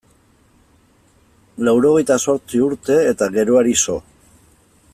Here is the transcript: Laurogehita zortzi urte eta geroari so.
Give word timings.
Laurogehita 1.67 2.17
zortzi 2.25 2.63
urte 2.69 2.99
eta 3.13 3.29
geroari 3.37 3.77
so. 3.83 3.99